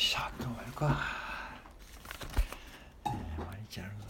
[0.00, 0.98] しゃ頑張るか、
[3.04, 3.12] えー、
[3.44, 4.09] マリちゃん